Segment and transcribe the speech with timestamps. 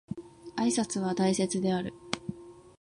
[0.55, 1.93] 挨拶は大切である